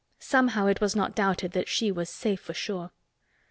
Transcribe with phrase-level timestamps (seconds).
[0.17, 2.89] Somehow it was not doubted that she was "safe for sure."